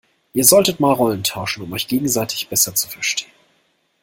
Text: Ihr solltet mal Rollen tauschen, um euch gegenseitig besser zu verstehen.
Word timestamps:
Ihr 0.33 0.45
solltet 0.45 0.79
mal 0.79 0.93
Rollen 0.93 1.23
tauschen, 1.23 1.61
um 1.63 1.73
euch 1.73 1.87
gegenseitig 1.87 2.49
besser 2.49 2.73
zu 2.73 2.89
verstehen. 2.89 3.29